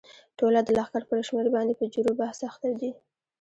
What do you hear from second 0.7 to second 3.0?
لښکر پر شمېر باندې په جرو بحث اخته دي.